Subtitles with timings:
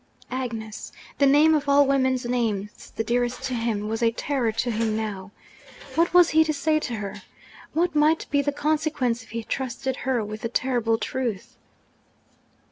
[0.31, 0.91] Agnes!
[1.19, 4.97] The name, of all women's names the dearest to him, was a terror to him
[4.97, 5.29] now!
[5.93, 7.21] What was he to say to her?
[7.73, 11.55] What might be the consequence if he trusted her with the terrible truth?